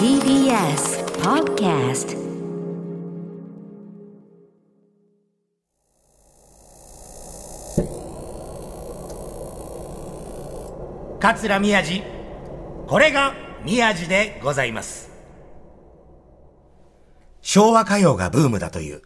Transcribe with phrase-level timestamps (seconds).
[0.00, 2.16] TBS Podcast
[11.20, 12.02] 桂宮治
[12.86, 15.10] これが宮治でございます。
[17.42, 19.02] 昭和歌謡がブームだという。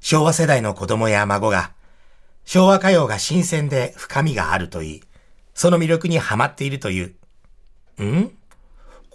[0.00, 1.74] 昭和世代の子供や孫が
[2.46, 5.02] 昭和歌謡が新鮮で深みがあるといい。
[5.52, 7.04] その魅力にはまっているとい
[7.98, 8.35] うん？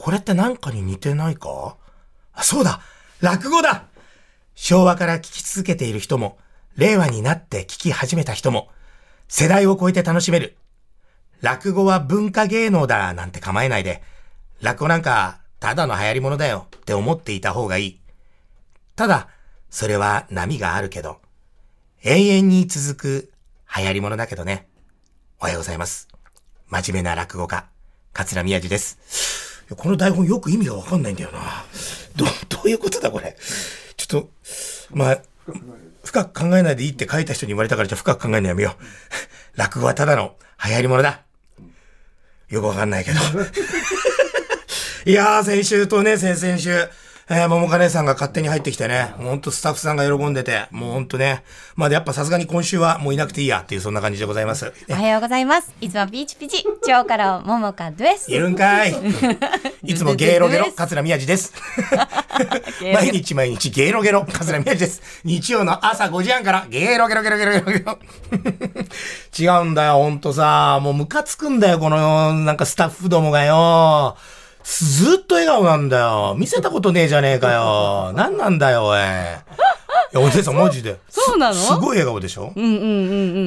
[0.02, 1.78] これって何かに似てないか？
[2.34, 2.82] あそうだ
[3.20, 3.84] 落語だ
[4.56, 6.40] 昭和から聞き続けている人も
[6.76, 8.70] 令和になって聞き始めた人も
[9.28, 10.58] 世代を超えて楽しめる
[11.42, 14.02] 落語は文化芸能だなんて構えないで、
[14.60, 18.00] 落語なんかただの流行り物だよって思っていた方がいい。
[18.96, 19.28] ただ、
[19.70, 21.20] それは波があるけど、
[22.04, 23.32] 永遠に続く
[23.78, 24.68] 流行り物だけどね。
[25.40, 26.08] おはようございます。
[26.70, 27.68] 真面目な落語家、
[28.14, 29.51] 桂宮治です。
[29.76, 31.40] この台本よく意味がわかんないんだよな。
[32.16, 33.38] ど、 どういうことだこれ。
[33.98, 34.30] ちょっと、
[34.92, 35.22] まあ、
[36.04, 38.84] 深く考えないでいいって書いた人に言われたからじゃあ深く考えるのやめよう。
[39.56, 41.22] 落語はただの流行り物だ。
[42.50, 43.20] よくわかんないけど。
[45.06, 46.88] いやー、先週とね、先々週、
[47.34, 51.46] えー、桃花姉さんが勝手に入ってきてね、ほんとスタッフさんが喜んでて、もうほんとね、
[51.78, 54.74] まあやっぱさすがに今週はもういなくていいやっていうそんな感じでございます。
[54.90, 55.74] おはようございます。
[55.80, 58.30] いつもピーチピチ、超からももかです。
[58.30, 58.94] いるんかい。
[59.86, 61.54] いつもゲーロゲロ、桂宮治です。
[62.94, 65.02] 毎日毎日ゲーロゲロ、桂宮治です。
[65.24, 68.00] 日曜の朝5時半からゲーロゲロゲロゲロゲロゲロ。
[69.40, 70.82] 違うんだよ、ほんとさ。
[70.82, 74.18] もうムカつくんだよ、この、なんかスタッフどもがよ。
[74.64, 76.36] ずっと笑顔なんだよ。
[76.38, 78.14] 見せたことねえじゃねえかよ。
[78.16, 79.00] 何なんだよ、おい。
[80.14, 80.98] いや、お姉さんマジで。
[81.10, 81.54] そうなの？
[81.56, 82.54] すすごい笑顔でしょ？
[82.56, 82.86] うんうんうんう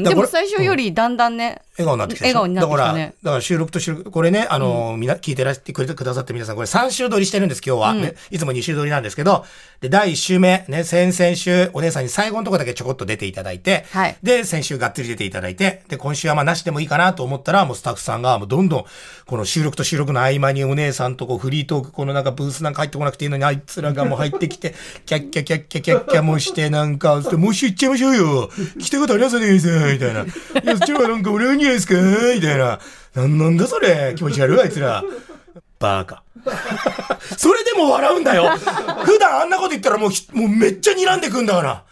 [0.00, 0.02] ん。
[0.02, 2.40] でも最初よりだんだんね、笑顔になってきたでしょ？
[2.40, 3.00] 笑顔になってきたね。
[3.00, 7.94] だから、だから収録と収録、これね、あの、みな、聞いてらしてくれてくださって皆さん、これ3週撮りしてるんです、今日は。
[7.94, 9.44] ね、いつも2週撮りなんですけど、
[9.80, 14.16] で、第1週目、ね、先々週、お姉さんに最後のとこだけちょこっと出ていただいて、はい。
[14.22, 18.84] で、先週がっつり出ていただいて、で、今週はまあなしでもいいかなと思ったら、もうスタッフさんが、もうどんどん、
[19.27, 24.74] この収録と収録の合間にお姉さんとこうフリートーク、このなんかブースなんか入ってこなくていいのに、あいつらがもう入ってきて、
[25.06, 28.50] キャッキャキャッキャキャッキャもして、なんか、もう一周行っちゃいましょうよ。
[28.78, 30.22] 来たことありますね、さん、みたいな。
[30.22, 30.27] い
[30.64, 31.95] や、そっちの方がなんか俺はいいんじゃないですか、
[32.34, 32.80] みたいな。
[33.14, 35.05] なんなんだそれ、気持ち悪い、あいつら。
[35.78, 36.22] バカ。
[37.36, 38.50] それでも笑うんだよ。
[39.05, 41.84] 普段あんなこと言ったらもう、もうめっちゃ睨んでくんだから。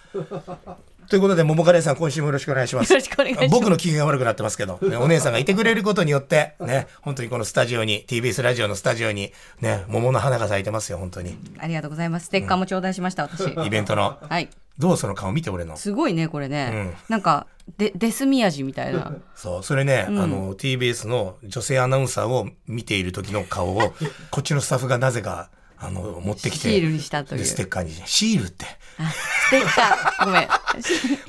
[1.12, 2.90] ということで、桃カレーさん、今週もよろしくお願いします。
[2.90, 9.30] よろしくお願いします僕の機嫌が悪くなってますけど、ねお姉さんがいてくれることによって、ね、本当にこのスタジオに、TBS ラジオのスタジオに、
[9.60, 11.36] ね、桃の花が咲いてますよ、本当に。
[11.58, 12.26] ありがとうございます。
[12.26, 13.44] ステッカーも頂戴しました、私。
[13.44, 14.16] イベントの。
[14.26, 14.48] はい。
[14.78, 15.76] どうその顔見て、俺の？
[15.76, 16.94] すごいね、これね。
[17.10, 17.46] なんか、
[17.76, 19.12] で、デスミヤジみたいな。
[19.34, 23.92] そう、それね、あの、TBS の女性アナウンサーを見ている時の顔を、
[24.30, 25.50] こっちのスタッフがなぜか、
[25.84, 26.69] あの、持ってきて。
[26.69, 27.93] シールにしたというでステッカーに。
[28.06, 28.66] シールって。
[28.98, 30.48] あステッカー、ごめん。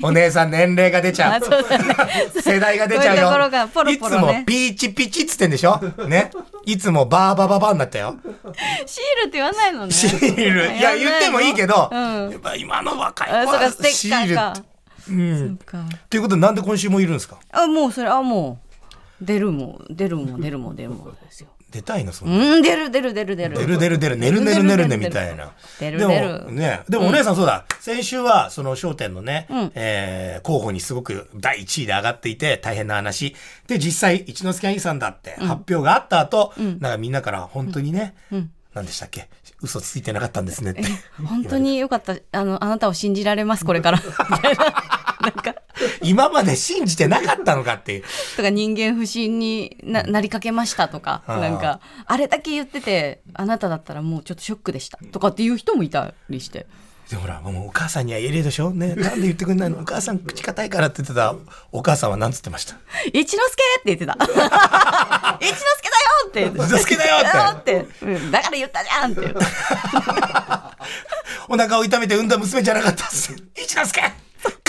[0.02, 1.40] お姉さん年齢が出ちゃあ、う。
[1.40, 1.96] そうだね。
[2.40, 3.16] 世代が出ちゃうよ。
[3.16, 5.80] そういうところがポロポロねいつもピーチピチっつってんでしょ？
[6.06, 6.30] ね。
[6.66, 8.16] いつもバーバババになったよ。
[8.86, 9.92] シールって言わないのね。
[9.92, 10.76] シール。
[10.76, 14.74] いや、言ってもいいけど、うんやっぱ今の若い子はシールって。。
[15.10, 15.58] うん。
[16.08, 17.38] ということで、なんで今週もいるんですか？
[17.50, 18.58] あ、もうそれ、あ、も
[19.20, 21.48] う、出るもん、出るもん、出るもん、出るもんですよ。
[21.74, 22.54] 出たいのそんな。
[22.54, 23.56] うん、出る、出る、出る、出る。
[23.58, 25.50] 出る出る出る、寝る寝る寝るねみたいな。
[25.80, 33.34] 出るで出るもね、でもお姉さんそうだ、先週はその商店のね、えー候補にすごく第1位で上がっていて大変な話。
[33.66, 38.14] で、実際一之輔兄さんだって発表があった後、なんかみんなから本当にね、
[38.72, 39.28] 何でしたっけ？
[39.60, 40.82] 嘘ついてなかったんですねって。
[41.26, 42.14] 本当によかった。
[42.32, 43.98] あの、あなたを信じられます、これから。
[44.30, 44.64] みたいな。
[45.22, 45.54] なんか、
[46.04, 48.04] 今まで信じてなかったのかっていう。
[48.36, 54.98] とか人間不信にななりかけましたとか、ああなんか、あれだけ言ってて、あなただったらもうちょっとショックでした。
[55.12, 56.66] とかっていう人もいたりして。
[57.10, 58.70] でほら、もうお母さんには言えるでしょ？
[58.70, 59.80] ね、なんで言ってくんないの？
[59.80, 61.34] お母さん口硬いからって言ってた
[61.70, 62.76] お母さんは何つってました？
[63.12, 63.36] 一之輔
[63.80, 64.16] って言ってた。
[64.18, 66.46] 一之輔だよって。
[66.46, 67.16] 一之輔だよ
[67.58, 67.86] って。
[68.02, 69.38] うんだから言ったじゃんって言って。
[71.48, 73.34] お腹を痛めて産んだ娘じゃなかったっす。
[73.54, 74.00] 一之輔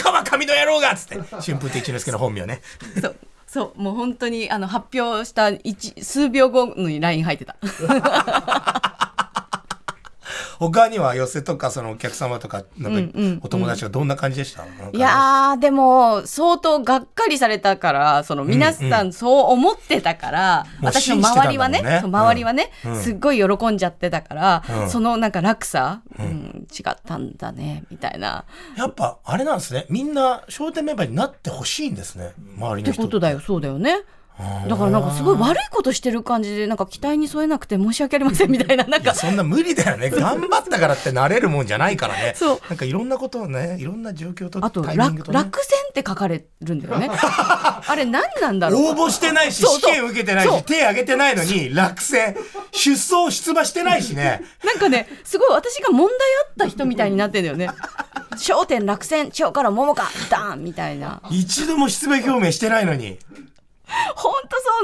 [0.05, 1.15] 川上の野郎がっつって。
[1.15, 2.61] 春風亭一之輔の本名ね。
[3.01, 3.15] そう。
[3.47, 7.55] そう、もう本当にあの発表した一数秒後に LINE 入ってた。
[10.59, 28.45] 他には寄せとかそのお客様とか、なんかお友達がどんな感じでした、いやー、でも、相当がっかりされたから、その皆さんそう思ってたから、もう私の周りはねね周りはね、うんすっごい喜んじゃってたから、うんそのなんか落差、うん違ったんだね、みたいな。
[28.77, 29.85] やっぱあれなんですね。
[29.89, 32.33] みんな商店メンバーになってほしいんですね。
[32.57, 32.91] 周りの人。
[32.91, 34.03] ってことだよ、そうだよね。
[34.67, 39.15] だからなんかすごい悪いことしてる感じでなんか期待に添えなくて申し訳ありませんみたいななんか。
[39.15, 40.09] そんな無理だよね。
[40.09, 42.33] 頑張ったからってなれるもんじゃないからね。
[42.35, 42.59] そう。
[42.67, 47.09] なんかいろんなことをねいろんな状況とあとタイミングと、ね、落落選って書かれるんだよね。
[47.15, 48.85] あれ何なんだろう。
[48.91, 52.35] 応募してないし試験受けてないし手挙げてないのに落選。
[52.71, 54.43] 出走出馬してないしね。
[54.65, 56.17] なんかねすごい私が問題
[56.49, 57.69] あった人みたいになってんだよね。
[58.35, 61.21] 焦点落選今日から桃かダーンみたいな。
[61.29, 63.17] 一度も出馬表明してないのに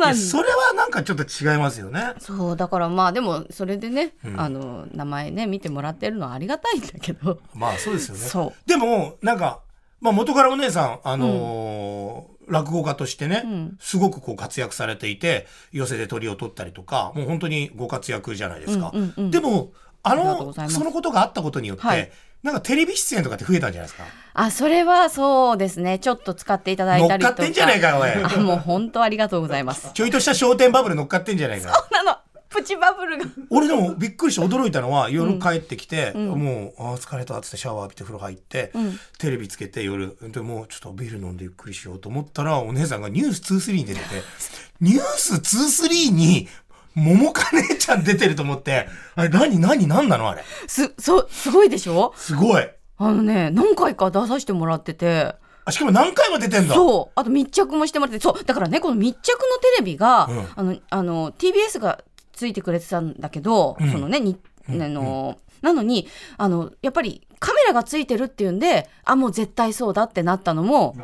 [0.07, 2.13] なんそれはなんかちょっと違いますよね。
[2.19, 7.39] そうだからまあでもそれでね、あの名前ね見てもらってるのはありがたいんだけど。
[7.53, 8.56] まあそうですよね。
[8.65, 9.62] でもなんか、
[10.00, 13.77] まあ、元からお姉さんあのー落語家としてね、ん。
[13.80, 19.31] すごくこう活躍されていて寄席で鳥を取ったりとかもう本当にご活躍じゃないですか、うんうんうん。
[19.31, 19.71] でも
[20.03, 20.75] あのございます。
[20.77, 22.12] そのことがあったことによって、はい。
[22.44, 24.03] なんかテレビ出演とかって増えたんじゃないですか？
[24.33, 26.00] あそれはそうですね。
[26.00, 27.33] ちょっと使っていただいたりとか。
[27.33, 28.12] 乗っかってんじゃないかよおい。
[28.24, 29.92] あもう本当ありがとうございます。
[29.94, 31.88] ちょいとした商店バブル乗っかってんじゃないか。
[31.92, 32.18] なの。
[32.50, 33.25] プチバブルが。
[33.50, 39.00] 俺でもびっくりして驚いたのは夜帰ってきて、もうあー疲れたっつってシャワー浴びて風呂入って、ん。
[39.19, 44.06] テレビつけて夜でもうちょっとビール飲んでゆっくりしようと思ったらお姉さんが「ニュース2-3」に出てて
[44.81, 46.50] 「ニュース2-3」に
[46.96, 48.88] 桃か姉ちゃん出てると思って。
[49.16, 50.30] あれ何何何なの？
[50.30, 50.44] あれ。
[50.68, 52.14] すそうすごいでしょ？
[52.16, 52.70] すごい。
[52.98, 55.36] あのね何回か出させてもらってて。
[55.64, 57.20] あしかも何回も出てんだそう。
[57.20, 60.48] あと密着もしてもらってそうだからねこの密着のテレビが、うん。
[60.56, 62.04] あのあの TBS が
[62.34, 63.92] ついてくれてたんだけど、うん。
[63.92, 70.96] そのねにあの、なのにあのやっぱりカメラがついてるっていうんであもう絶対そうだってなったのも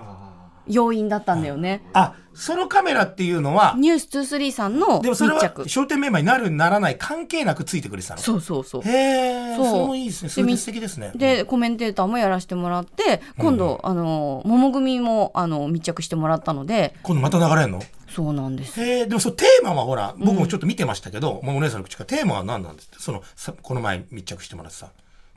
[0.69, 1.81] 要因だったんだよね。
[1.93, 5.53] あそのカメラっていうのはニュース2-3さんのでもそれは。
[5.65, 8.21] 商店メンバーになるならない関係なくついてくれてたの。
[8.21, 8.81] そうそうそう。
[8.83, 9.97] へえそう。
[9.97, 10.29] いいですね。
[10.29, 11.11] それで素敵ですね。
[11.15, 16.93] でコメンテーターもやらせてもらって今度、あの桃組もあの密着してもらったので。
[17.01, 17.81] 今度また流れんの？
[18.09, 18.81] そうなんです。
[18.83, 24.91] へえでもそのテーマはほら僕もちょっと見てましたけど、もうお姉さんの口からテーマは何なんですそのさこの前密着してもらってさ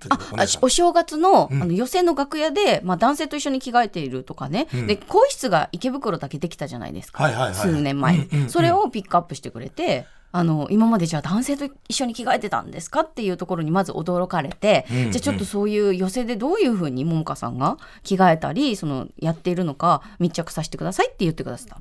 [0.09, 0.19] あ
[0.63, 1.63] お正月の,、うん。
[1.63, 4.87] あの予選の楽屋で、まあ、男性と一緒に着替えているとかね、うん。
[4.87, 15.11] で更衣室が池袋だけできたじゃないですか、数年前それをピックアップしてくれてあの今までじゃあ男性と一緒に着替えてたんですかっていうところにまず驚かれて、うんうん。
[15.11, 21.81] じゃあちょっとそういう寄席でどういうふうに桃香さんが着替えたりそのやっているのか密着させてくださいって言ってくださった。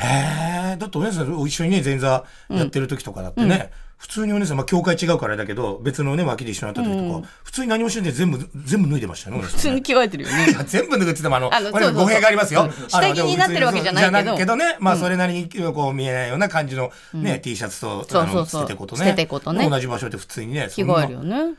[0.00, 10.50] へえだってお姉さん一緒にね前座やってる時とかだってね、普通にお姉さん、まあ、教会違うからだけど別のね脇で一緒になった時とか、普通に何もしてんで全部全部脱いでましたよね普通に着替えてるよね。
[10.50, 11.92] いや全部脱ぐって言ってもあのあのそうそうそう。
[11.94, 12.70] これ語弊がありますよ。
[12.88, 14.36] 下着になってるわけじゃないけど。
[14.36, 18.46] けどね、まあそれなりにこう見えないような感じのね、T シャツとそうあのそう。
[18.46, 19.04] そう捨ててことね。
[19.04, 19.68] 捨ててことね。
[19.68, 20.68] 同じ場所で普通にね。
[20.70, 21.54] 着替えるよね。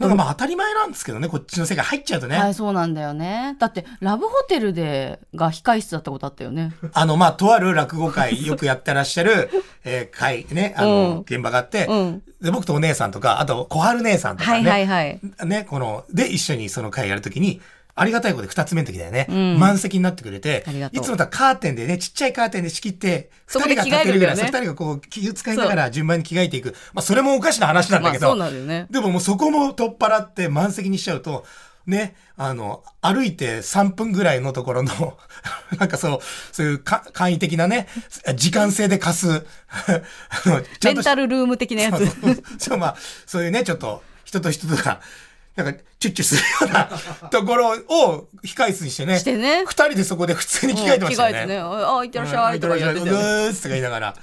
[0.00, 2.38] なんかまあ当たり前なんですけどね、こっちの世界入っちゃうとね。
[2.38, 3.54] はい、そうなんだよね。
[3.58, 6.72] だって、ラブホテルで、が控室だったことあったよね。
[6.94, 9.50] あの、まあ、とある落語会、 よくやってらっしゃる、
[9.84, 15.46] えー会、ね、あの、うん現場があって、うんで、僕とお姉さんとか、あと、小春姉さんとかね、はいはいはい。
[15.46, 17.60] ね、この、で、一緒にその会やるときに、
[18.00, 19.58] ありがたいことで二つ目の時だよね、ん。
[19.58, 24.46] 満席になってくれていつもだったらカーテンでね、ちっちゃいカーテンで仕切って、二人が立てるぐらい、そう。
[24.46, 26.74] 二人がこう、気を使いながら順番に着替えていく。
[26.94, 28.86] まあ、それもおかしな話なんだけど、まあそうなるよね。
[28.90, 31.44] でももうそこも取っ払って満席にしちゃうと、
[31.86, 35.18] ね、あの、歩いて3分ぐらいのところの、
[35.78, 36.18] なんかそう、
[36.52, 37.86] そういうか簡易的なね、
[38.34, 39.46] 時間制で貸す、
[40.82, 42.08] レンタルルーム的なやつ。
[42.58, 42.96] そう、まあ、
[43.26, 45.00] そういうね、ちょっと、人と人とが、
[45.56, 46.88] なんか、チュッチュするような
[47.30, 51.38] ところを控室にしてね、してね二人でそこで普通に着替えてましたよね。
[51.38, 51.58] 着替えてね。
[51.58, 53.20] あ、あいってらっしゃいとかやってたうよね。
[53.48, 54.14] ーっとか言いながら。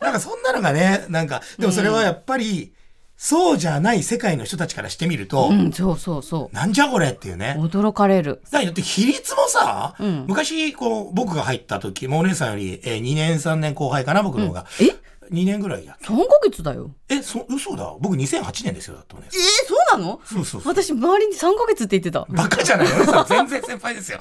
[0.00, 2.72] なんかそんなのがね、なんか、でもそれはやっぱり、
[3.16, 7.36] そうじゃない世界の人たちからしてみると、うん、そうそうそなんじゃこれっていうう。
[7.36, 7.54] ね。
[7.56, 8.42] 驚かれる。
[8.50, 14.66] だって比率もさ、ん昔こう僕が入った時、もうお姉さんより、えー2年3年後輩かな、僕の方が。
[14.80, 14.86] え？
[15.32, 15.96] 2年ぐらいや。
[16.02, 16.90] 3ヶ月だよ。
[17.08, 17.94] え、そ、嘘だ。
[18.00, 20.20] 僕2008年ですよ、だってお姉さんえー、そうなの？
[20.24, 20.62] そうそう。
[20.64, 22.26] 私、周りに3ヶ月って言ってた。
[22.28, 24.20] バカじゃないお姉さん全然先輩ですよ。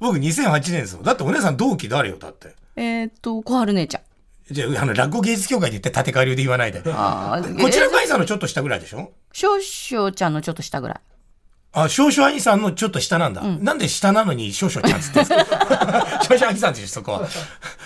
[0.00, 1.02] 僕2008年ですよ。
[1.02, 2.54] だってお姉さん同期誰よ、だって。
[2.76, 4.02] えーっと、小春姉ちゃん。
[4.50, 6.80] じゃあ、あの、落語芸術協会で言って立川流で言わないで。
[6.80, 9.12] こちらえーがいさんのちょっと下ぐらいでしょ？
[9.32, 11.00] 少々ちゃんのちょっと下ぐらい。
[11.72, 13.42] あ、少々兄さんのちょっと下なんだ。
[13.42, 17.28] なんで下なのに少々ちゃんっつってんですか少々兄さんってそこは。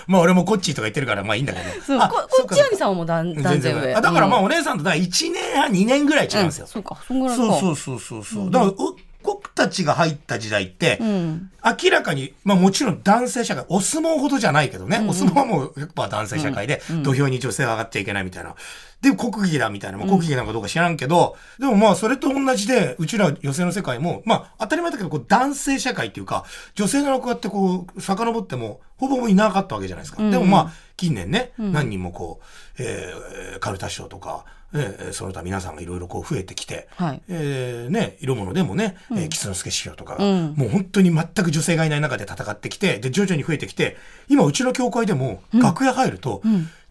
[0.06, 1.98] まあ俺もこっちとか言ってるからまあいいんだけど。
[2.08, 3.60] ここっちあみさんはもう断然上。
[3.60, 6.66] 然あだからまあうんお姉さんとだから1年半2年ぐらい違うんですよ。
[6.66, 7.44] そうか、そんぐらいか。
[7.44, 8.50] そうそうそうそうそう。
[8.50, 8.76] だからう
[9.22, 11.50] 僕たちが入った時代って、うん。
[11.82, 18.54] 明らかに、まあもちろん男性社会、お相撲ほどじゃないけどね、お相撲はもう100%男性社会で、土俵に女性は上がっちゃいけないみたいな。
[19.02, 26.44] で、国技だみたいな、まあ、国技なのかどうか知らんけど、でもまあ、それと同じで、うちら女性の世界も、まあ、当たり前だけど、こう、男性社会っていうか、
[26.76, 30.22] 女性の落語家ってこう、遡っても、ほぼほぼいなかったわけじゃないですか。
[30.30, 32.46] でもまあ、近年ね、何人もこう、
[32.78, 37.22] えー、カルタ師匠とか、えー、その他皆さんがいろいろこう増えてきて、はい。
[37.28, 43.96] えーね、色物でもね、えー、吉之助師匠とかが、もう本当に全く女性がいない中で戦ってきて、で、徐々に増えてきて、
[44.28, 46.42] 今うちの教会でも、楽屋入ると、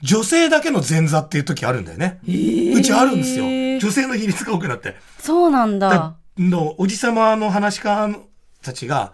[0.01, 2.19] 女性だけの前座っていう時あるんだよね。
[2.25, 3.45] うちあるんですよ。
[3.79, 4.95] 女性の比率が多くなって。
[5.19, 5.89] そうなんだ。
[5.89, 8.09] だのおじさまの話し家
[8.61, 9.13] たちが、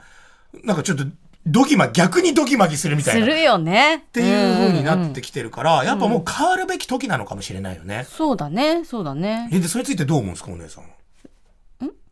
[0.63, 1.05] なんかちょっと、
[1.47, 3.21] ドギマ、逆にドギマギするみたいな。
[3.21, 8.05] っするよねっていう風になってきてるから、やっぱもう変わるべき時なのかもしれないよね。
[8.09, 10.89] そうだねそうだねえで、それについてどう思うんですか、お姉さんは？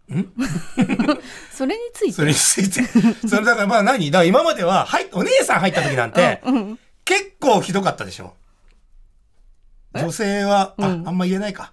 [1.51, 2.83] それについそてれについて。
[3.27, 4.11] それだからまあ何？
[4.11, 6.41] だから今までは、はい、お姉さん入った時なんて、
[7.03, 8.33] 結構ひどかったでしょ。
[9.93, 11.71] 女性は、あ、あんま言えないか。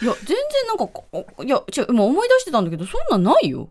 [0.00, 0.36] いや全然
[0.68, 1.06] なんかこ
[1.42, 3.70] いや違う今思い出してたんだけどそんなんないよ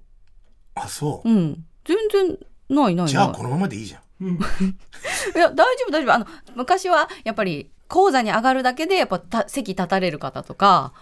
[0.75, 1.29] あ、そう。
[1.29, 2.37] うん全然
[2.69, 4.01] ないないじゃあこのままでいいじゃん。
[4.23, 10.93] いや大丈夫大丈夫あの昔はやっぱり講座に上がるだけでやっぱた席立たれる方とか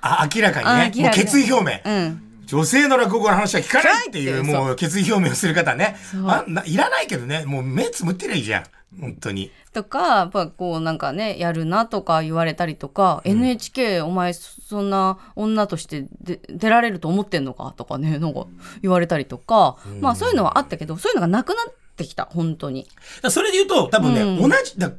[0.00, 1.02] あ、明らかにね。
[1.04, 1.92] もう決意表明。
[1.92, 5.96] うん女性の落語の話は聞かないっていう、もう決意表明をする方ね。
[6.26, 8.64] あないらないけどね、もう目つむってりゃいいじゃん。
[9.00, 9.50] 本当に。
[9.72, 18.46] とかやっぱこうなんかねやるなとか言われたりとか、NHK お前そんな女としてで出られると思ってんのかとかねなんか
[18.80, 22.88] 言われたりとか、まあそういうのはあったけどそういうのがなくなってきた本当に。
[23.28, 24.92] それで言うと、多分ね、うん同じ、だ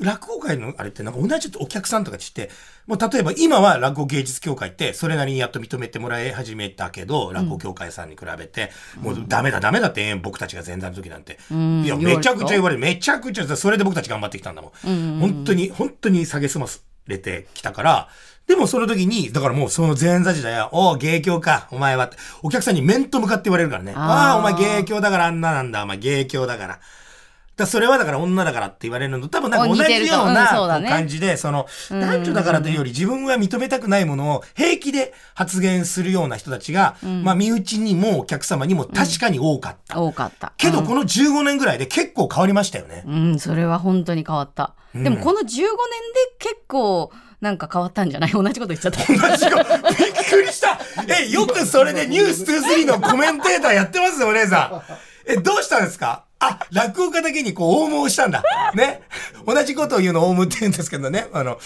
[0.00, 2.50] 落語界のあれってなんか同じお客さんとかして、
[2.86, 11.38] もう例えば今は落語芸術協会ってそれなりにやっと認めてもらい始めたけど、落語協会さんに比べて、もうダメだダメだって僕たちが前座の時なんて。
[11.52, 12.80] んいや、めちゃくちゃ言われる。
[12.80, 15.20] めちゃくちゃ、それで僕たち頑張ってきたんだもん。
[15.20, 16.66] 本当に、本当に下げすま
[17.06, 18.08] れてきたから、
[18.46, 22.16] でもその時に、だからもうその前座時代は、おう、芸協か、お前はって。
[22.42, 23.92] お客さんに面と向かって言われるからね。
[23.94, 26.80] ああ、お前芸協だからあんななんだ、お前芸協だから。
[27.60, 40.00] だそれはだから女だからって言われるのと多分なんか同じような感じで、その男女だからというより自分は認めたくないものを平気で発言するような人たちが、まあ身内にもお客様にも確かに多かった。
[40.00, 40.52] 多かった。
[40.56, 43.04] けどこの15年ぐらいで結構変わりましたよね。
[43.06, 44.74] うん、それは本当に変わった。
[44.94, 45.66] でもこの15年で
[46.38, 48.32] 結構なんか変わったんじゃない？
[48.32, 48.98] 同じこと言っちゃった。
[49.06, 49.56] 同じよ。
[49.56, 50.78] びっくりした。
[51.22, 54.82] え、よくそれでニュース23のコメンテーターやってますお姉さ
[55.28, 55.30] ん。
[55.30, 56.24] え、どうしたんですか？
[56.40, 58.42] あ、落語家だけにこう、オウムをしたんだ。
[58.74, 59.02] ね。
[59.46, 61.28] 同じことを言うのオウムって言うんですけどね。
[61.32, 61.58] あの、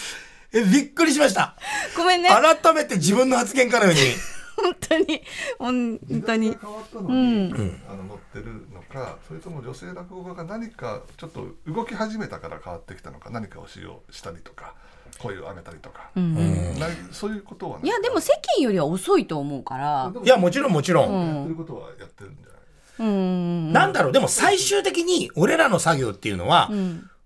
[0.53, 1.55] え、びっくりしました。
[1.97, 2.29] ごめんね。
[2.29, 3.99] 改めて自分の発言からように。
[4.55, 5.21] 本当に、
[5.59, 6.57] 本当に。
[6.59, 7.53] 変わったのに、
[7.89, 14.73] あの乗ってるのかそれとも女性落語家が何かちょっと動き始めたから変わってきたのか何かをしようしたりとか
[15.19, 16.21] 声を上げたりとか、な
[16.87, 20.13] いそういうことはねいや、でも世間よりは遅いと思うから。
[20.23, 21.35] いや、もちろんもちろん。
[21.35, 22.54] やってることはやってるんじゃ。
[22.99, 26.71] なんだろう、でも最終的に俺らの作業っていうのは、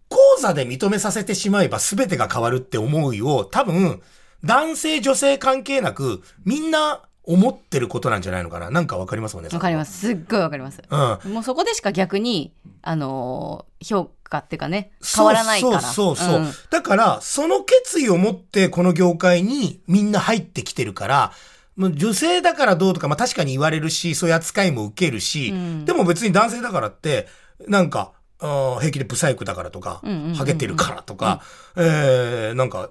[0.07, 4.01] 講座で認めさせてしまえば全てが変わるって思いを多分、
[4.43, 9.49] 男性女性関係なく、みんな思ってることなんじゃないのかななんかわかりますもんね。
[9.53, 9.99] わかります。
[10.07, 10.81] すっごいわかります。
[10.89, 11.33] うん。
[11.33, 15.79] もうそこでしか逆に、あのー評価っていうかね、変わらないから。
[15.79, 21.31] そうそうそうそう、んだから、その決意を持ってこの業界にみんな入ってきてるから、
[21.79, 25.53] もう女性だからどうとか、まあ確かに言われるし、そういう扱いも受けるし、
[25.85, 27.27] でも別に男性だからって、
[27.67, 30.01] なんか、平気でブサイクだからとか、
[30.35, 31.41] ハゲてるからとか、
[31.77, 32.89] えー、なんか、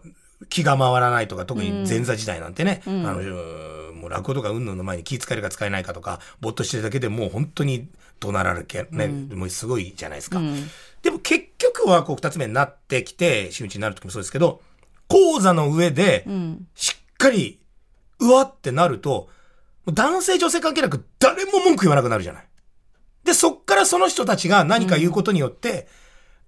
[0.49, 3.21] 気が回らないとか、特に前座時代なんてね、あの、
[3.93, 7.89] もう落語とか云々の前に気使えるか使えないかとか、ぼーっとしてるだけでもう本当に
[8.21, 10.41] 怒鳴られけ、ね、もうすごいじゃないですか。
[11.03, 14.63] でも結局はこう二つ目になってきて、真打ちになる時もそうですけど、
[15.09, 16.27] 講座の上で、
[16.75, 17.61] しっかり、
[18.21, 19.29] うわってなると、
[19.93, 22.49] 男性女性関係なく誰も文句言わなくなるじゃない。
[23.25, 25.89] で、そっからその人たちが何か言うことによって、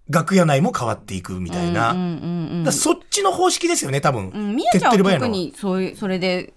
[0.08, 1.92] 楽屋内も変わっていくみたいな。
[1.92, 4.30] うんうんうんだからそっちの方式ですよね、多分。
[4.30, 4.56] うん。
[4.56, 5.28] みや手ちゃんは特。
[5.28, 6.52] にそういう、それで、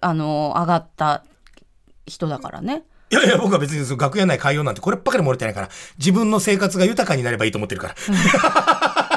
[0.00, 1.24] あのー上がった
[2.06, 2.84] 人だからね。
[3.10, 7.94] いやいや、僕は別にその楽屋内変えようなんてこればっかり漏れてないから、自分の生活が豊かになればいいと思ってるから。
[7.94, 9.07] いや、そん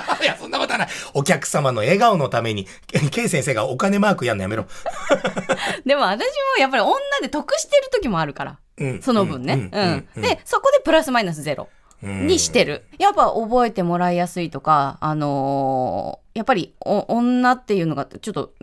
[0.77, 0.87] な。
[1.13, 2.67] お客様の笑顔のために、
[3.11, 4.65] K 先生がお金マークやんのやめろ。
[5.85, 6.21] でも私
[6.55, 8.57] もやっぱり女で得してる時もあるから。
[8.77, 9.53] うんその分ね。
[9.53, 11.69] ううんんうんうんで、そこでプラスマイナスゼロ
[12.01, 12.85] にしてる。
[12.97, 18.53] やっぱ覚えてもらいやすいとか、あのーやっぱりお女っていうのがちょっと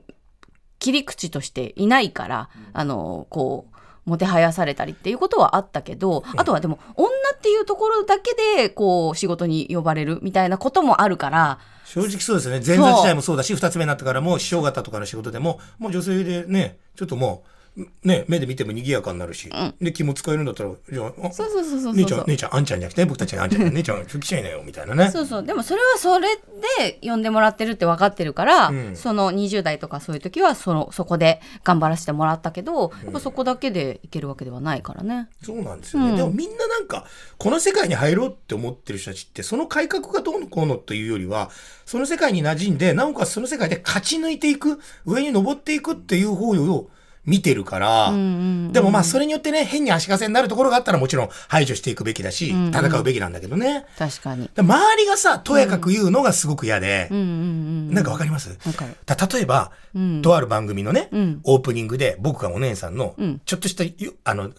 [0.79, 3.67] 切り口としていないから、あのーこ
[4.07, 12.61] う、もてはやされたりっていうことはあったけど、あとはでも女っていうところだけでこう仕事に呼ばれるみたいなこともあるから正直そうですね。
[12.64, 17.58] 前座時代もそうだし二つ目になってからも師匠方とかの仕事でももう女性でねちょっともう
[18.03, 23.73] ね、目で見ても賑やかになるし、で気も使えるんだったらじゃあそうそうそうそう姉ちゃん姉ちゃんあんちゃんじゃなくて僕たちがあんちゃん。
[23.75, 25.11] 姉ちゃん来ちゃいなよみたいなね。
[25.11, 25.43] そうそう。
[25.45, 26.29] でもそれはそれ
[26.79, 28.97] で呼んでもらってるって分かってるから、ん。
[28.97, 35.29] その20代とかそういう時はそのそこで頑張らせてもらったけど、やっぱそこだけでいけるわけではないからね。
[35.45, 37.07] そうなんですよね、でもみんななんか
[37.37, 41.51] この世界に入ろうって思ってる人たちってその改革がどうのこうのというよりは
[41.87, 46.91] その世界に馴染んでなおかつその世界で勝ち抜いていく上に登っていくっていう方を
[47.29, 53.85] 見てるから、でもまあそれによってね変に足かせになるところがあったらもちろん排除していくべきだし、戦うべきなんだけどね。
[53.99, 54.51] 確かに。
[54.55, 57.09] で周りがさとやかく言うのがすごく嫌で。
[57.11, 58.59] なんかわかります？
[59.07, 60.23] だ例えば、ん。
[60.23, 61.41] とある番組のね、ん。
[61.45, 63.41] オープニングで僕がお姉さんのん。
[63.45, 64.51] ちょっとしたよ、あの、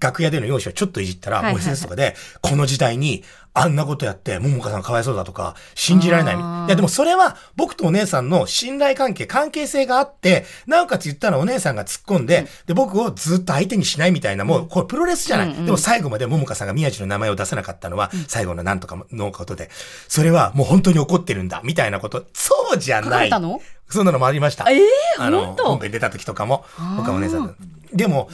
[0.00, 3.22] 楽屋での容姿をちょっといじったら、はいはいもう SNS とかで、この時代に
[3.56, 6.34] あんなことやって、ももかさんかわいそうだとか、信じられない。
[6.34, 15.54] いやでもそれは僕とお姉さんの信頼関係、関係性があって、なおかつ言ったらお姉さんが突っ込んで、で、僕をずっと相手にしないみたいな、もうこれプロレスじゃない。
[15.54, 19.70] でも最後までももかさんが宮地の名前を出さなかったのは、最後のなんとかのことで、
[20.08, 23.24] それはもう本当に怒ってるんだ、みたいなこと、そうじゃない。
[23.26, 23.60] れたの？
[23.88, 24.68] そんなのもありました。
[24.68, 24.80] えー
[25.18, 26.64] あの、本編出た時とかも、
[26.96, 27.54] 僕はお姉さんの
[27.92, 28.28] でも、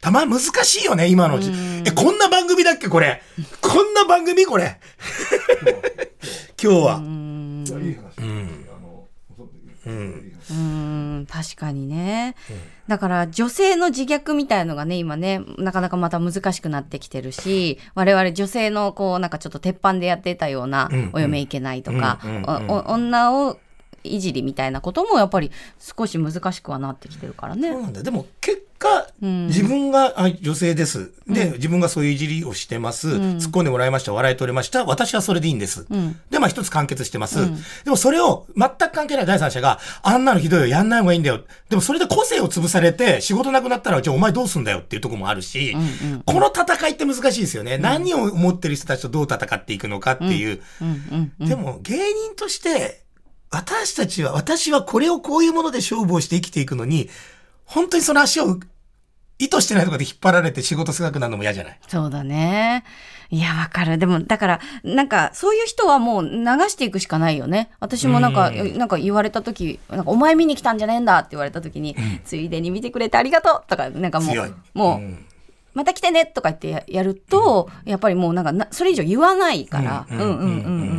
[0.00, 1.50] たまに難しいよね、今のじ。
[1.84, 3.22] え、こんな番組だっけ、これ。
[3.60, 4.78] こんな番組これ。
[6.62, 6.96] 今日は。
[6.96, 7.00] う
[10.52, 12.34] ん確かにね、
[12.88, 23.58] だから女性の自虐みたいのがね今ねなかなかまた難しくなってきてるし我々女性のこうなんかちょっと鉄板でやってたようなうんお嫁いけないとか、うんうんおお女を
[24.02, 27.70] いじりみたいなこともやっぱり少し難しくはなってきてるからね。
[27.70, 28.02] そうなんだ。
[28.02, 28.66] でも、結
[29.20, 31.12] 自分があ女性です。
[31.28, 33.08] で、自分がそういういじりをしてます。
[33.08, 34.14] 突っ込んでもらいました。
[34.14, 34.84] 笑い取れました。
[34.84, 35.82] 私はそれでいいんです。
[35.82, 37.36] んで、まあ一つ完結してます。
[37.84, 41.40] でもそれを全く関係ない第三者が、あんなのひどいよ、やんない方がいいんだよ。
[41.68, 45.76] でもそれで個性を潰されて、仕事なくなったら、じゃあお前どうすんだよっていうところもあるし、
[46.24, 47.76] この戦いって難しいですよね。
[47.76, 50.62] 何を思ってる人たちとどう戦っていくのかっていう。
[50.80, 53.02] うんうんでも芸人として、
[53.50, 57.08] 私たちは、私はこれをこういうもので勝負をして生きていくのに、
[57.64, 58.58] 本当にその足を
[59.40, 61.78] 意図してないところで引っ張られて仕事少なくなるのも嫌じゃない？
[61.88, 62.84] そうだね。
[63.30, 63.96] いや、わかる。
[63.96, 66.30] でも、だから、なんか、そういう人はもう流
[66.68, 67.70] していくしかないよね。
[67.78, 74.32] 私もなんか、なんか言われた時、なんか、お前見に来たんじゃねえんだって言われた時に、ついでに見てくれてありがとうとか、なんかも。
[74.32, 75.24] う、もう、ん
[75.72, 80.48] また来てねとか言ってややると、やっぱりもうなんかな、それ以上言わないから、ううんんうんうんう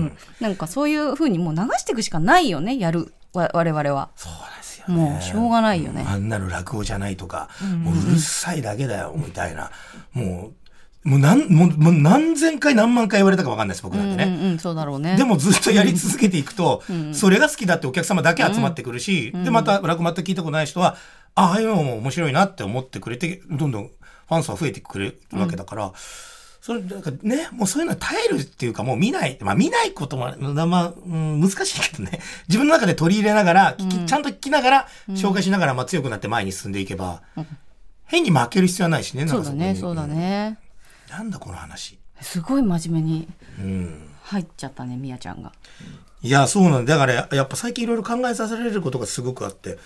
[0.05, 0.17] ん。
[0.39, 4.11] なんかそういうふうにもう流していくしかないよね、やる、わ我々は。
[4.15, 4.95] そうですよね。
[4.95, 6.05] もう、しょうがないよね。
[6.07, 7.49] あんなの落語じゃないとか、
[7.83, 9.71] もううるさいだけだよ、みたいな。
[10.13, 14.25] もう、もう何、もうもう何千回何万回言われたかわかんないです、僕なんてね。
[14.25, 15.15] うんうん、そうだろうね。
[15.17, 20.95] でもずっとやり続けていくと、それが好きだってお客様だけ集まってくるし、で、また落語全く聞いたことない人は、
[21.33, 25.91] あああいうのも面白いなって思ってくれて、どんどんファン層が増えてくれるわけだから、
[26.61, 37.23] それ、なんかね、もうそういうのは耐えるっていうか、もう見ない、まあ見ないことも、まあ、うん、難しいけどね、自分の中で取り入れながら、ちゃんと聞きながら、紹介しながら、まあ強くなって前に進んでいけば、
[38.05, 40.05] 変に負ける必要はないしね、なんかそうだね、そうだ。
[40.05, 40.59] ね。
[41.09, 41.97] なんだこの話。
[42.21, 43.27] すごい真面目に
[43.59, 44.07] うん。
[44.23, 45.51] 入っちゃったね、みやちゃんが。
[46.21, 46.93] いや、そうなんだ。
[46.93, 49.79] だからや、やっぱ最近いろいろ考えさせられることがすごくあって、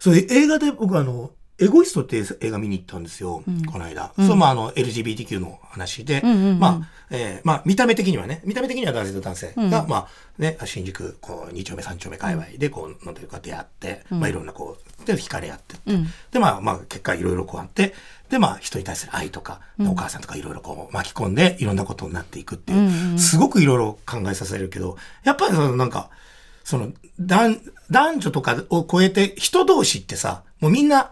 [0.00, 3.42] そう、映画で僕あの、エゴイストって映画見に行ったんですよ、
[3.72, 4.12] この間。
[4.16, 15.92] そう、まあ、あの、LGBTQ の話で、まあ、えーまあ、見た目的にはね、見た目的には男性と男性が、まあ、ね、新宿、こう、2丁目、3丁目界隈で、こう、なんていうか出会って、まあ、いろんなこう、で、惹かれ合ってって、
[16.32, 17.94] で、まあ、まあ、結果いろいろこうあって、
[18.30, 26.10] で、まあ、人に対する愛とか、お母さんとかいろいろこう巻き込んで、いろんなことになっていくっていう、すごくいろいろ考えさせるけど、やっぱりそのなんか、
[26.62, 27.58] その、男、
[27.90, 31.10] 男女とかを超えて、人同士ってさ、もうみんな、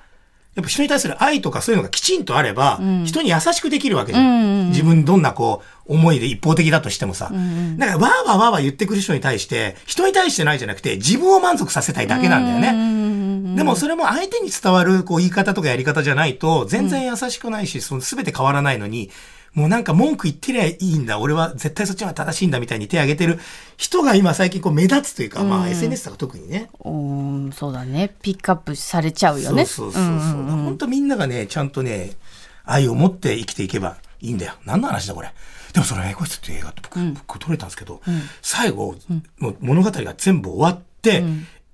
[0.57, 4.71] やっぱ人に対する愛とかそういうのがきちんとあれば、人に優しくできるわけじゃん。
[4.71, 7.31] 自分どんなこう、思いで一方的だとしてもさ。
[7.77, 13.57] だから、わーわーわーわー言ってくる人に対して、人に対してないじゃなくて、自分を満足させたいだけなんだよね。
[13.57, 19.11] でもそれも相手に伝わるこう言い方とかやり方じゃないと、全然優しくないし、その全て変わらないのに、
[19.57, 21.19] もうなんか文句言ってりゃいいんだ。
[21.19, 23.41] 俺は絶対そっちの方が正しいんだみたいに手挙げてる
[23.79, 26.69] 人が今最近こう目立つというか、まあ SNS とか特にね。
[26.85, 28.15] うーん、そうだね。
[28.21, 29.65] ピックアップされちゃうよね。
[29.65, 30.43] そうそうそうそう。
[30.43, 32.13] 本当みんながね、ちゃんとね、
[32.67, 34.53] 愛を持って生きていけばいいんだよ。
[34.67, 35.33] 何の話だこれ。
[35.73, 38.03] でもそのエゴイストっていう映画って僕、僕撮れたんですけど、
[38.43, 38.95] 最後、
[39.39, 41.25] もう物語が全部終わって、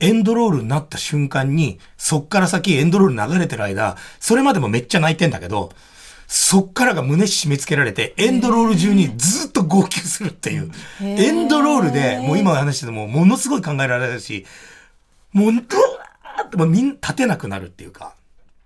[0.00, 5.72] エンドロールになった瞬間に、そっから先エンドロール流れてる間、それまでもめっちゃ泣いてんだけど、
[6.34, 10.72] そっからが胸締め付けられて、エンドロール中にずっと号泣するっていう。
[11.02, 14.46] エンドロールで、もう今話してても、ものすごい考えられるし、
[15.32, 18.14] もう、うわーってもうみんな立てなくなるっていうか、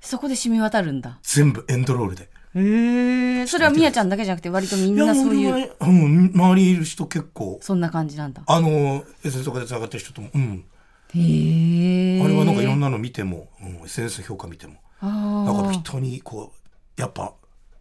[0.00, 1.18] そこで染み渡るんだ。
[1.24, 2.28] 全部エンドロールで。
[2.54, 5.76] へえそれはみやちゃんだけじゃなくて割とみんなそういうう。
[5.80, 8.42] うん、周りにいる人結構、そんな感じなんだ。
[8.46, 10.64] あの、SNS とかで繋がってる人とも、うん。
[11.14, 16.52] へえあれはなんかいろんなの見ても、うん、SNS の評価見ても、あなんかー人にこ
[16.96, 17.34] う、やっぱ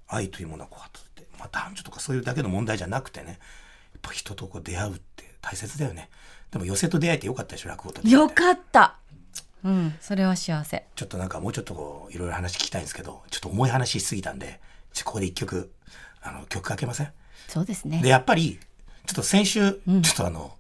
[0.08, 3.38] 愛というものはこうあって、まあ男女とかそういうだけの問題じゃなくてね、やっ
[4.02, 6.10] ぱ人とこう出会うって大切だよね。
[6.52, 8.98] でも寄せと出会えてよかったでしょ、落語とよかった。
[9.64, 10.86] うんそれは幸せ。
[10.96, 14.60] ちょっとなんかもうちょっとこう、いろいろ話聞きたいんですけど、ちょっと重い話しすぎたんで、
[14.94, 15.72] ちょここで一曲、
[16.22, 17.12] あの、曲かけません？
[17.48, 18.02] そうですね。
[18.02, 18.60] で、やっぱり、
[19.08, 20.56] ちょっと先週、ちょっとあの、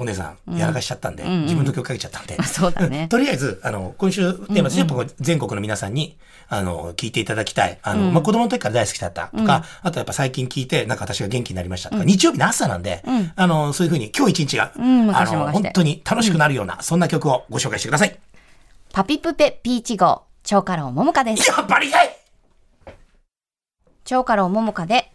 [0.00, 3.06] お姉さん、やらかしちゃったんで、自分の曲かけちゃったんで、 そうだね。
[3.12, 6.16] とりあえず、あの、今週テーマですね、やっぱ全国の皆さんに、
[6.48, 7.78] あの、聞いていただきたい。
[7.82, 13.04] あの、まあ、子供の時から大好きだったとか、あとやっぱ最近聞いて、なんか私が元気になりましたとか、日曜日の朝なんで、
[13.36, 18.18] あの、そういうふうに今日一日が、んあの、本当に楽しくなるような、そんな曲をご紹介してください。
[18.94, 21.46] パピプペピーチ号超過郎ももかです。
[21.50, 22.16] やっぱりかい！
[24.04, 25.12] 超過郎ももかで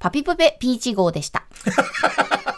[0.00, 1.40] パピプペピーチ号でした。
[1.40, 1.46] こ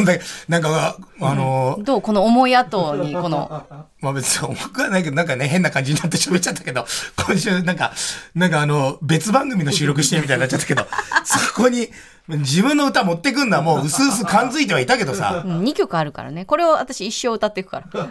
[0.00, 3.66] んだけ、なんか、あの、どうこの思い後にこの？
[4.00, 6.86] まあ別に重くはないけど、なんかね、変な感じになって喋っちゃったけど、
[7.26, 7.92] 今週なんか、
[8.34, 10.86] なんかあの、別番組の収録してるみたいになっちゃったけど、
[11.24, 11.90] そこに
[12.28, 16.44] 自分の歌持ってくんのはもう薄々感づいてはいたけどさ、うん2曲あるからね。
[16.44, 18.06] これを私一生歌っていくから。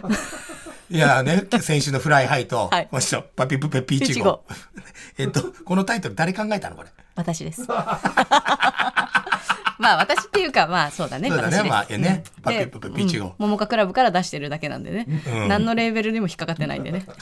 [0.92, 2.88] いやね、先週のフライハイと、はい。
[2.90, 4.42] もう一度、パピプペピーチ号。
[5.18, 6.88] えっと、このタイトル誰考えたのこれ？
[7.14, 7.62] 私です
[9.78, 11.28] まあ私っていうかまあそうだね。
[11.28, 11.62] そうだね。
[11.68, 12.24] まあえね。
[12.38, 12.42] うん。
[12.42, 13.32] パピプペピーチ号うん。
[13.38, 15.48] 桃花クラブから出してるだけなんでね、うん。
[15.48, 17.04] 何のレーベルにも引っかかってないんでね。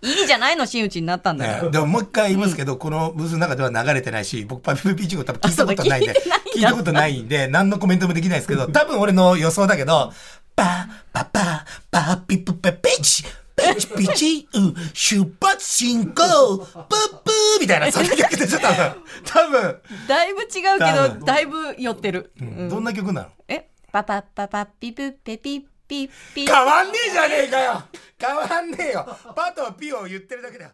[0.00, 6.14] いいじゃないの真打ちになったんだから、ね、でももう一回言いますけど、このブースの中では流れてないし、僕パピプペピーチゴ多分聞いたことないんで。
[6.54, 10.12] 聞いたことないんで、何のコメントもできないですけど、多分俺の予想だけど、
[10.54, 13.24] パパパパピプペピチ
[13.58, 22.68] ピチピチ、うん、出発進行、プップーみたいな、そんな曲でちょっと多分、多分、だいぶ違うけどだいぶ寄ってる、うん。
[22.68, 23.28] どんな曲なの？
[23.48, 23.68] え？
[23.90, 26.46] パパパパピプペピピピ。
[26.46, 27.82] 変わんねえじゃねえかよ。
[28.18, 29.06] 変わんねえよ。
[29.34, 30.70] パとピを言ってるだけだよ。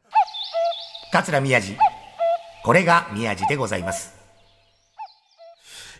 [1.12, 1.77] 桂宮治。
[2.64, 4.14] これが宮治でございます。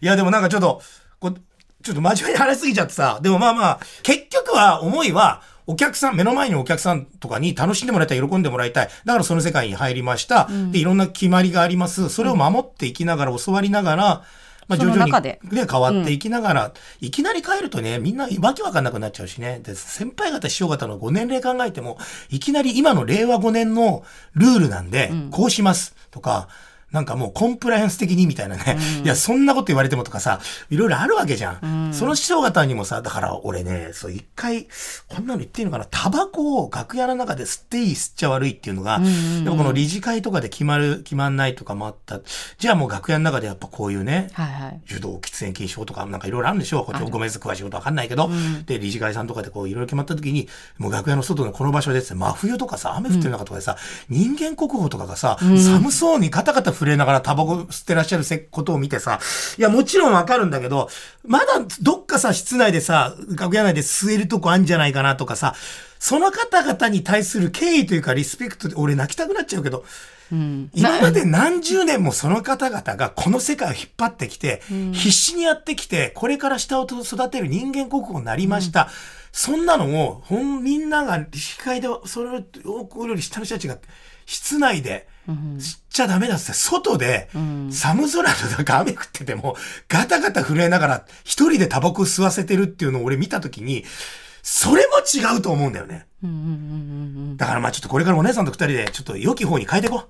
[0.01, 0.83] いやでもなんかちょっと
[1.21, 1.35] こう
[1.83, 3.21] ちょっと真面目に話しすぎちゃってさ。
[3.23, 8.89] でもまあまあ結局は思いはお客さん、目の前にお客さんとかに楽しんでもらいたい、喜んでもらいたい。
[9.05, 10.49] だからその世界に入りました。
[10.71, 12.09] で、いろんな決まりがあります。
[12.09, 14.23] それを守っていきながら、教わりながら、
[14.67, 19.61] まあ徐々にね、変わっていきながら、いきなり帰るとね、みんなわけわかんなくなっちゃうしね。
[19.63, 21.99] で、先輩方、師匠方のご年齢考えても、
[22.31, 26.49] いきなり今の令和5年のルールなんで、こうしますとか、
[26.95, 28.79] なんかもうコンプライアンス的にみたいなね。
[29.03, 30.39] いや、そんなこと言われてもとかさ、
[30.71, 31.91] いろいろあるわけじゃん。
[31.93, 34.69] その師匠方にもさ、だから俺ね、そう一回、
[35.09, 39.01] こんなの言っていいのかな、タバコを楽屋の中で吸っていい、吸っちゃ悪いっていうのが、
[39.43, 42.21] でもこの理事会とかで決まる、決まんないとかもあった。
[42.59, 46.85] じゃあもう楽屋の中でやっぱこういうね、はいはい受動喫煙禁止法とかなんかいろいろあるんでしょう。
[46.85, 48.31] こっちごめんなさい、詳しいことわかんないけど。
[48.67, 53.77] で、理事会さんとかでこういろいろ決まった時に、もう楽屋の外のこの場所で真冬とかさ、雨降ってる中とかでさ、
[54.09, 59.19] 人間国宝とかがさ、寒そうにカタカタ震えながらタバコ吸ってらっしゃるせことを見てさ、
[59.59, 60.89] いや、もちろんわかるんだけど、
[61.27, 65.55] まだどっかさ、室内でさ、楽屋内で吸えるとこあんじゃないかなとかさ、
[65.99, 69.85] その方々に対する敬意というかリスペクトで、俺泣きたくなっちゃうけど、
[70.31, 78.89] 今まで何十年もその方々がこの世界を引っ張ってきて、必死にやってきて、これから下を育てる人間国宝になりました。
[79.33, 83.79] そんなのを、ほん、みんなが理事会で、それを、これより下の人たちが、
[84.27, 87.29] 室内で、吸っちゃダメだっつって、外で、
[87.71, 89.57] 寒空の中雨降ってても、
[89.89, 93.85] ガタガタ震えながら、一人でタバコ吸わせてるっていうのを俺見たときに、
[94.43, 96.07] それも違うと思うんだよね。
[97.37, 100.05] だからまあちょっとこれからお姉さんと二人で、ちょっと良き方に変えていこ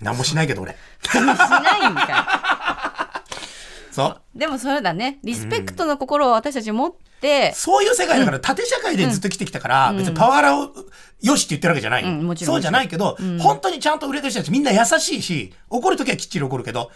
[0.00, 0.04] う。
[0.04, 0.76] なんもしないけど俺。
[1.02, 3.22] しないんか
[3.92, 4.20] そう。
[4.36, 7.09] いでもそれだねリスペクトの心を私たち持って、
[7.54, 10.72] そういう世界だから、縦社会でずっと来てきたから、別にパワハラを
[11.20, 12.36] よしって言ってるわけじゃない。
[12.36, 16.90] そうじゃないけど、本当にちゃんと売れてる人たちみんな優しいし、怒るときはきっちり怒るけど、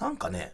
[0.00, 0.52] なんかね、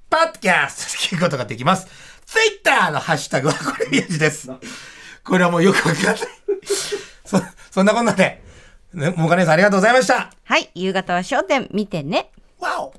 [0.09, 1.88] パッドキャストで 聞くことができます。
[2.25, 4.51] ツイッターのハッシュタグはこれ宮地です。
[5.23, 6.15] これはもうよくわかんない。
[7.25, 8.43] そ、そんなこんなで、
[8.93, 10.29] ね、もかねさんありがとうございました。
[10.43, 12.93] はい夕方は焦点見てねわお